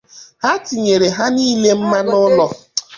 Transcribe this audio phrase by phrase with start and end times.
[0.43, 2.47] ha tinyèrè ha niile mmà n'olu